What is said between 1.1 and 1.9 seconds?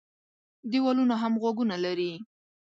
هم غوږونه